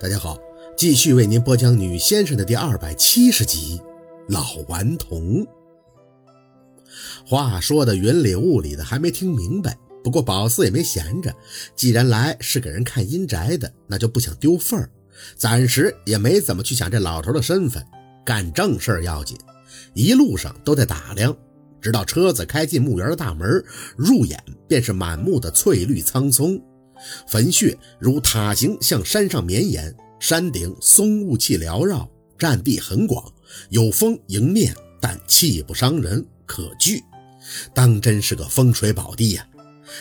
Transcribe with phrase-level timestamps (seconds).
[0.00, 0.38] 大家好，
[0.78, 3.78] 继续为您播讲《女先生》的第二百七十集
[4.32, 5.44] 《老顽童》。
[7.26, 9.76] 话说的云里雾里的，还没听明白。
[10.02, 11.30] 不过宝四也没闲着，
[11.76, 14.90] 既然来是给人看阴宅的，那就不想丢份儿，
[15.36, 17.84] 暂时也没怎么去想这老头的身份，
[18.24, 19.36] 干正事儿要紧。
[19.92, 21.36] 一路上都在打量，
[21.78, 23.62] 直到车子开进墓园的大门，
[23.98, 26.58] 入眼便是满目的翠绿苍松。
[27.26, 32.08] 坟穴如塔形向山上绵延，山顶松雾气缭绕，
[32.38, 33.24] 占地很广，
[33.68, 37.02] 有风迎面，但气不伤人，可惧。
[37.74, 39.46] 当真是个风水宝地呀！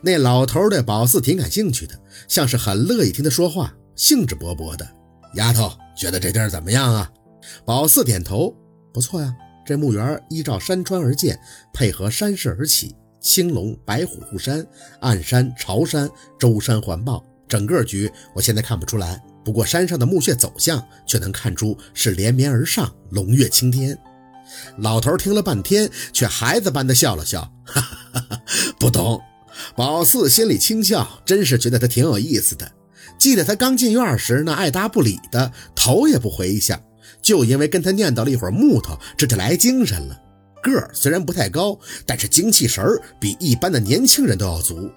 [0.00, 4.88] 那老头对宝四挺感兴趣的，像是很乐意听他说话，兴致勃勃的。
[5.34, 7.12] 丫头觉得这地儿怎么样啊？
[7.66, 8.56] 宝四点头，
[8.92, 9.34] 不错呀。
[9.66, 11.38] 这墓园依照山川而建，
[11.72, 12.94] 配合山势而起。
[13.24, 14.64] 青龙、白虎护山，
[15.00, 16.06] 暗山、朝山、
[16.38, 19.20] 周山环抱，整个局我现在看不出来。
[19.42, 23.98] 不过山上的墓穴走向却能看出是连绵而上，龙跃青天。
[24.76, 28.42] 老头听了半天，却孩子般的笑了笑，哈哈哈哈，
[28.78, 29.18] 不懂。
[29.74, 32.70] 宝四心里轻笑，真是觉得他挺有意思的。
[33.18, 36.78] 记得他刚进院时那爱答不理的，头也不回一下，
[37.22, 40.20] 就因为跟他念叨了一会儿木头，这就来精神了。
[40.64, 44.90] 个儿虽然不太高，但是精气神儿比一般的年轻人都要足。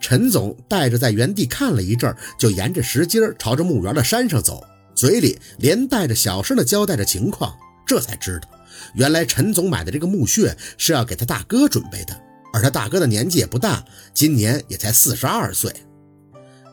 [0.00, 4.62] 陈总带着在原地看了一阵，就沿着石阶朝着墓园的山上走，
[4.94, 7.52] 嘴里连带着小声的交代着情况。
[7.86, 8.48] 这才知道，
[8.94, 12.14] 原来陈总买的这个墓穴是要给他大哥准备的，
[12.52, 15.72] 而他大哥的年纪也不大，今年也才四十二岁。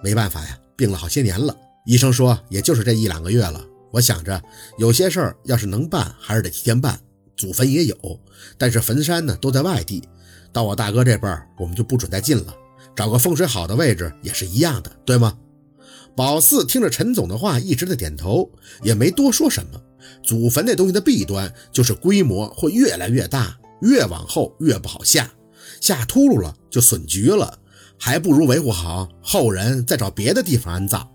[0.03, 3.65] 没办法呀，病了好些年了，医生说也就是这一两个月了。
[3.91, 4.43] 我想着
[4.77, 6.99] 有些事儿要是能办，还是得提前办。
[7.35, 8.19] 祖坟也有，
[8.57, 10.03] 但是坟山呢都在外地，
[10.53, 12.55] 到我大哥这辈儿，我们就不准再进了。
[12.95, 15.37] 找个风水好的位置也是一样的，对吗？
[16.15, 18.49] 宝四听着陈总的话，一直在点头，
[18.81, 19.81] 也没多说什么。
[20.23, 25.29] 祖坟那东西的弊端就是规模会越来越大，越往后越不好下，
[25.81, 27.59] 下秃噜了就损局了，
[27.99, 31.05] 还不如维护好，后人再找别的地方安葬。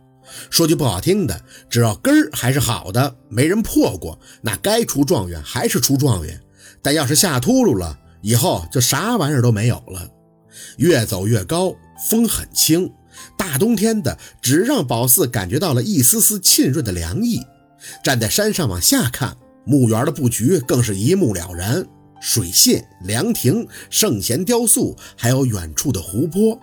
[0.50, 6.40] 说句不好听的，只要根儿还是好的，没人破过，那该出状元还是出状元。
[6.82, 10.08] 但要是下秃噜了，以后就啥玩意儿都没有了。
[10.78, 11.74] 越走越高，
[12.08, 12.90] 风很轻，
[13.36, 17.40] 大冬天的，只让宝四感觉到了一丝丝沁润的凉意。
[18.02, 21.86] 站在山上往下看，墓园的布局更是一目了然：
[22.20, 26.58] 水榭、凉亭、圣贤雕塑，还有远处的湖泊，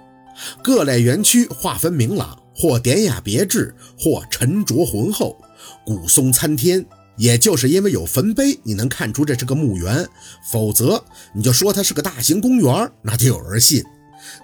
[0.63, 2.39] 各类园区划分明朗。
[2.57, 5.37] 或典雅别致，或沉着浑厚，
[5.85, 6.85] 古松参天。
[7.15, 10.07] 也就是因为有坟碑，你能看出这是个墓园，
[10.51, 11.03] 否则
[11.33, 13.83] 你就说它是个大型公园，那就有人信。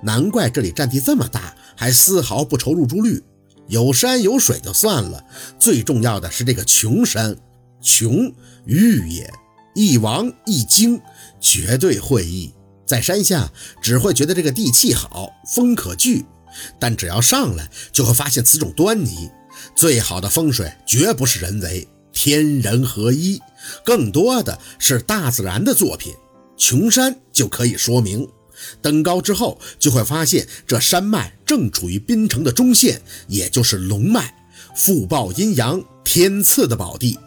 [0.01, 3.21] 难怪这里占地这么大，还丝毫不愁入住率。
[3.67, 5.23] 有山有水就算了，
[5.59, 7.37] 最重要的是这个穷山，
[7.79, 8.33] 穷
[8.65, 9.31] 玉也，
[9.75, 10.99] 一王一精，
[11.39, 12.53] 绝对会意。
[12.87, 13.51] 在山下
[13.83, 16.25] 只会觉得这个地气好，风可聚。
[16.79, 19.29] 但只要上来，就会发现此种端倪。
[19.75, 23.39] 最好的风水绝不是人为，天人合一，
[23.85, 26.13] 更多的是大自然的作品。
[26.57, 28.27] 穷山就可以说明。
[28.81, 34.33] 登高之后，就会发现这山脉正处于滨城的中线，也就是龙脉，
[34.75, 37.19] 复报阴阳，天赐的宝地。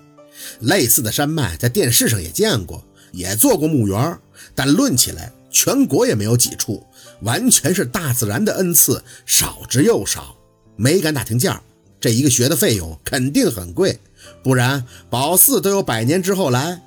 [0.60, 4.18] 类似的山脉在电视上也见过，也做过墓园，
[4.54, 6.86] 但论起来，全国也没有几处。
[7.22, 10.36] 完全是大自然的恩赐，少之又少，
[10.76, 11.62] 没敢打听价。
[11.98, 13.98] 这一个学的费用肯定很贵，
[14.42, 16.82] 不然宝四都有百年之后来。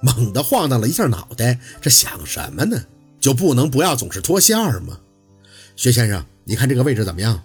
[0.00, 2.80] 猛地晃荡了一下脑袋，这想什么呢？
[3.20, 5.00] 就不能不要总是脱线吗？
[5.74, 7.42] 薛先生，你看这个位置怎么样？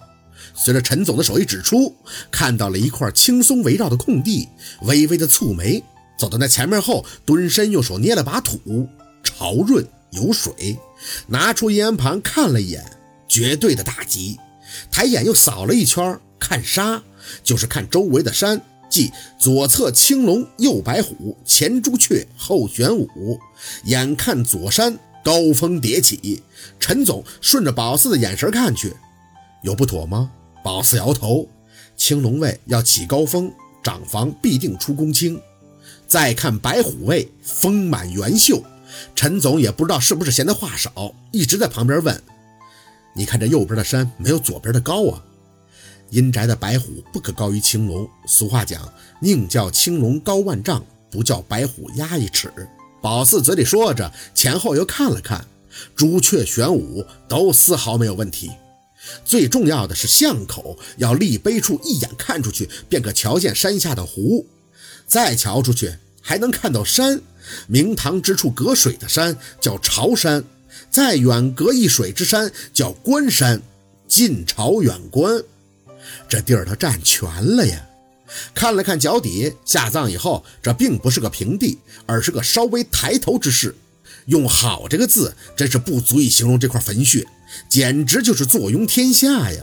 [0.54, 1.92] 随着陈总的手一指出，
[2.30, 4.48] 看到了一块青松围绕的空地，
[4.82, 5.82] 微微的蹙眉，
[6.16, 8.88] 走到那前面后，蹲身用手捏了把土，
[9.24, 10.78] 潮润有水。
[11.26, 12.84] 拿出银盘看了一眼，
[13.28, 14.38] 绝对的大吉。
[14.90, 17.02] 抬眼又扫了一圈，看沙，
[17.42, 18.60] 就是看周围的山，
[18.90, 23.40] 即左侧青龙，右白虎，前朱雀，后玄武。
[23.84, 26.42] 眼看左山高峰迭起，
[26.78, 28.94] 陈总顺着宝四的眼神看去，
[29.62, 30.30] 有不妥吗？
[30.62, 31.48] 宝四摇头。
[31.96, 33.52] 青龙位要起高峰，
[33.82, 35.40] 长房必定出公卿。
[36.06, 38.62] 再看白虎位，丰满圆秀。
[39.14, 42.22] 陈总也不知道是不是嫌他话少，一直在旁边问
[43.14, 45.22] ：“你看这右边的山没有左边的高啊？”
[46.10, 48.08] 阴宅的白虎不可高于青龙。
[48.26, 48.90] 俗话讲
[49.20, 52.50] ：“宁叫青龙高万丈，不叫白虎压一尺。”
[53.02, 55.46] 宝四嘴里说着，前后又看了看，
[55.94, 58.50] 朱雀、玄武都丝毫没有问题。
[59.24, 64.46] 最重要的是巷口要立碑处，一眼看出去便可瞧见山下的湖，
[65.06, 67.20] 再瞧出去还能看到山。
[67.66, 70.44] 明堂之处隔水的山叫朝山，
[70.90, 73.62] 再远隔一水之山叫关山。
[74.06, 75.42] 近朝远观，
[76.28, 77.84] 这地儿他占全了呀。
[78.54, 83.74] 看了看脚底，下葬以后，这并不是个平地，而是个稍微抬头之势。
[84.26, 87.26] 用“好”这个字，真是不足以形容这块坟穴，
[87.68, 89.62] 简直就是坐拥天下呀！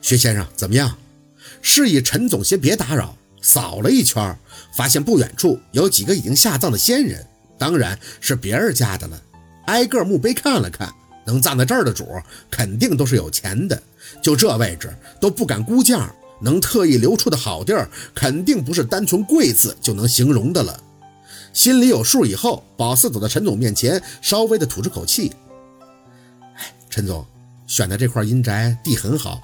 [0.00, 0.98] 薛先生怎么样？
[1.62, 3.16] 示意陈总先别打扰。
[3.44, 4.36] 扫了一圈，
[4.72, 7.26] 发现不远处有几个已经下葬的先人，
[7.58, 9.20] 当然是别人家的了。
[9.66, 10.90] 挨个墓碑看了看，
[11.26, 12.08] 能葬在这儿的主，
[12.50, 13.80] 肯定都是有钱的。
[14.22, 16.10] 就这位置都不敢估价。
[16.40, 20.78] 能特意留出的好地儿，肯定不是单纯贵字就能形容的了。
[21.52, 25.32] 心里有数以后，宝四走到陈总面前，稍微的吐出口气
[26.56, 27.24] ：“哎，陈总
[27.66, 29.40] 选的这块阴宅地很好，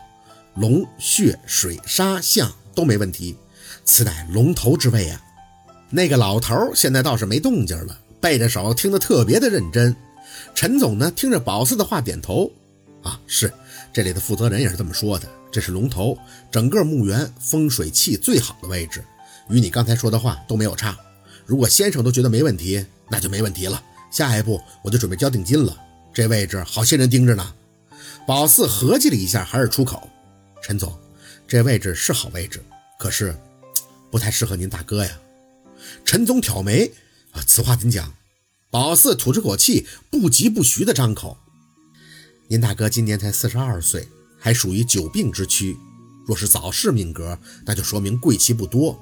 [0.56, 3.37] 龙穴水沙象都没问题，
[3.85, 5.21] 此乃龙头之位啊。”
[5.91, 9.94] 那个老头现在倒是没动静了，背着手听得特别的认真。
[10.55, 12.50] 陈总呢，听着宝四的话点头
[13.03, 13.53] ：“啊，是
[13.93, 16.17] 这里的负责人也是这么说的。”这是龙头，
[16.49, 19.05] 整个墓园风水气最好的位置，
[19.49, 20.97] 与你刚才说的话都没有差。
[21.44, 23.83] 如果先生都觉得没问题，那就没问题了。
[24.12, 25.76] 下一步我就准备交定金了。
[26.15, 27.53] 这位置好些人盯着呢。
[28.29, 30.09] 宝四合计了一下，还是出口
[30.62, 30.97] ：“陈总，
[31.49, 32.62] 这位置是好位置，
[32.97, 33.37] 可是
[34.11, 35.19] 不太适合您大哥呀。”
[36.05, 36.93] 陈总挑眉
[37.33, 38.15] ：“啊，此话怎讲？”
[38.71, 41.39] 宝四吐出口气，不疾不徐地张口
[42.49, 44.09] ：“您大哥今年才四十二岁。”
[44.43, 45.77] 还属于久病之躯，
[46.27, 48.99] 若是早逝命格，那就说明贵气不多；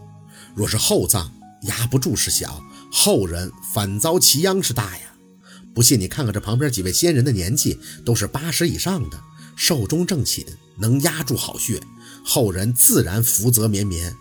[0.57, 1.33] 若是后葬，
[1.63, 2.61] 压不住是小，
[2.91, 5.15] 后人反遭其殃是大呀。
[5.73, 9.21] 不信你看看这旁边几位先人的年纪，都是八十以上的，
[9.55, 10.45] 寿终正寝，
[10.77, 11.81] 能压住好穴，
[12.25, 14.13] 后人自然福泽绵绵。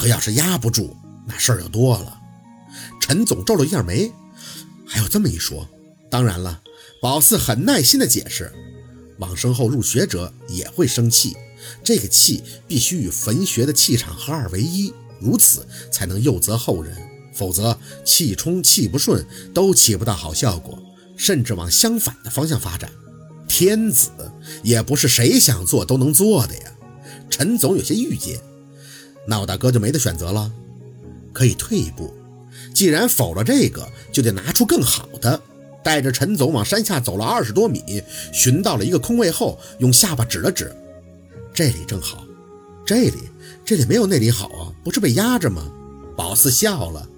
[0.00, 2.18] 可要是压不住，那事儿就多了。
[3.02, 4.10] 陈总皱了一下眉，
[4.86, 5.68] 还有这么一说。
[6.10, 6.62] 当然了，
[7.02, 8.50] 宝四很耐心的解释。
[9.18, 11.36] 往生后入学者也会生气，
[11.84, 16.96] 这个气必须与坟穴的气场合二为一，如此才能佑泽后人。
[17.34, 19.22] 否则气冲气不顺
[19.52, 20.82] 都起不到好效果，
[21.14, 22.90] 甚至往相反的方向发展。
[23.46, 24.08] 天子
[24.62, 26.72] 也不是谁想做都能做的呀。
[27.28, 28.40] 陈总有些郁结，
[29.26, 30.50] 那我大哥就没得选择了，
[31.32, 32.12] 可以退一步。
[32.74, 35.40] 既然否了这个，就得拿出更好的。
[35.82, 38.02] 带着陈总往山下走了二十多米，
[38.32, 40.70] 寻到了一个空位后，用下巴指了指
[41.54, 42.26] ：“这里正好。
[42.84, 43.30] ”“这里？
[43.64, 45.70] 这里没有那里好啊，不是被压着吗？”
[46.14, 47.08] 宝四笑了：“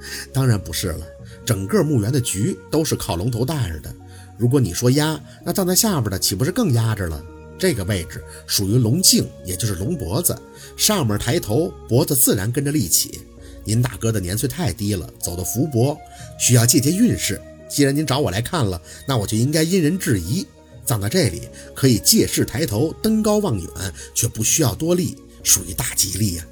[0.32, 1.04] 当然不是了，
[1.44, 3.92] 整个墓园的局都是靠龙头带着的。
[4.38, 7.20] 如果你说压，那站在下边的岂不是更压着了？
[7.58, 10.36] 这个位置属于龙颈，也就是龙脖子，
[10.76, 13.20] 上面抬头，脖子自然跟着立起。
[13.64, 15.96] 您大哥的年岁太低了，走的福薄，
[16.38, 20.46] 需要借借运势。”既然您找我来看了，那我就应该因人制宜。
[20.84, 23.66] 葬在这里，可以借势抬头，登高望远，
[24.14, 26.46] 却不需要多力，属于大吉利呀。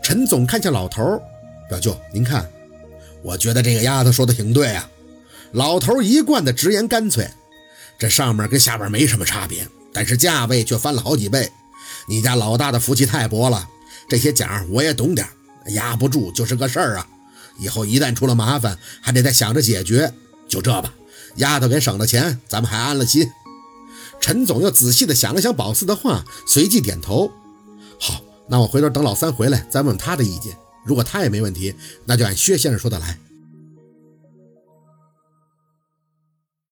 [0.00, 1.20] 陈总看向老头，
[1.68, 2.48] 表舅，您看，
[3.20, 4.88] 我觉得这个丫头说的挺对啊。
[5.52, 7.28] 老头一贯的直言干脆，
[7.98, 9.66] 这上面跟下边没什么差别，
[9.98, 11.50] 但是价位却翻了好几倍。
[12.06, 13.68] 你家老大的福气太薄了，
[14.08, 15.26] 这些奖我也懂点，
[15.70, 17.08] 压不住就是个事儿啊。
[17.58, 20.14] 以后一旦出了麻烦，还得再想着解决。
[20.48, 20.94] 就这吧，
[21.38, 23.28] 丫头给省了钱，咱们还安了心。
[24.20, 27.32] 陈总又仔细的想了想宝四的话，随即点头。
[27.98, 30.56] 好，那我回头等老三回来，再问问他的意见。
[30.84, 31.74] 如果他也没问题，
[32.04, 33.18] 那就按薛先生说的来。